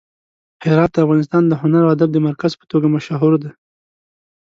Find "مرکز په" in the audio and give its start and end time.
2.27-2.65